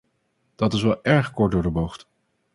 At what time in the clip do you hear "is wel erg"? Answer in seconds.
0.73-1.31